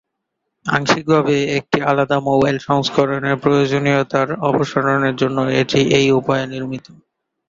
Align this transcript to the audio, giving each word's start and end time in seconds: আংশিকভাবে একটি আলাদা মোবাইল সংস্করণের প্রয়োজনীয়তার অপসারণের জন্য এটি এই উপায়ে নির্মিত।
আংশিকভাবে 0.65 1.35
একটি 1.57 1.77
আলাদা 1.91 2.17
মোবাইল 2.29 2.57
সংস্করণের 2.67 3.35
প্রয়োজনীয়তার 3.43 4.29
অপসারণের 4.49 5.15
জন্য 5.21 5.37
এটি 5.61 5.79
এই 5.97 6.07
উপায়ে 6.19 6.45
নির্মিত। 6.53 6.85